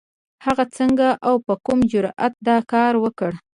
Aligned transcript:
هغې 0.45 0.65
څنګه 0.77 1.07
او 1.27 1.35
په 1.45 1.53
کوم 1.65 1.79
جرئت 1.91 2.33
دا 2.47 2.57
کار 2.71 2.93
وکړ؟ 3.03 3.31